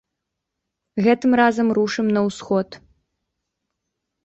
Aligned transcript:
Гэтым 1.07 1.31
разам 1.41 1.67
рушым 1.79 2.07
на 2.17 2.21
ўсход. 2.29 2.69